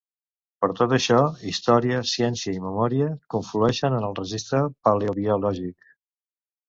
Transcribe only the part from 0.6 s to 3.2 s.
Per tot això, història, ciència i memòria